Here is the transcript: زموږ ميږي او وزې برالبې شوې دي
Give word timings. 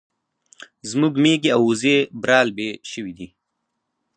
زموږ 0.89 1.13
ميږي 1.23 1.49
او 1.55 1.61
وزې 1.69 1.97
برالبې 2.21 2.69
شوې 2.91 3.13
دي 3.17 3.27